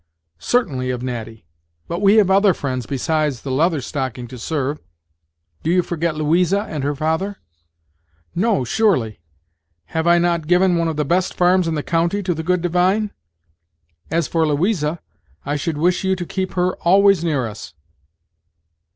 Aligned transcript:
"Certainly 0.39 0.89
of 0.89 1.03
Natty; 1.03 1.45
but 1.87 2.01
we 2.01 2.15
have 2.15 2.31
other 2.31 2.55
friends 2.55 2.87
besides 2.87 3.41
the 3.43 3.51
Leather 3.51 3.81
Stocking 3.81 4.27
to 4.29 4.39
serve. 4.39 4.79
Do 5.61 5.69
you 5.69 5.83
forget 5.83 6.15
Louisa 6.15 6.61
and 6.63 6.83
her 6.83 6.95
father?" 6.95 7.37
"No, 8.33 8.63
surely; 8.63 9.19
have 9.93 10.07
I 10.07 10.17
not 10.17 10.47
given 10.47 10.75
one 10.75 10.87
of 10.87 10.95
the 10.95 11.05
best 11.05 11.35
farms 11.35 11.67
in 11.67 11.75
the 11.75 11.83
county 11.83 12.23
to 12.23 12.33
the 12.33 12.41
good 12.41 12.63
divine? 12.63 13.11
As 14.09 14.27
for 14.27 14.47
Louisa, 14.47 14.99
I 15.45 15.55
should 15.55 15.77
wish 15.77 16.03
you 16.03 16.15
to 16.15 16.25
keep 16.25 16.53
her 16.53 16.75
always 16.77 17.23
near 17.23 17.45
us." 17.45 17.75